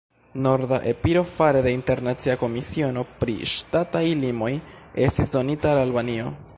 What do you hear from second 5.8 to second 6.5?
Albanio.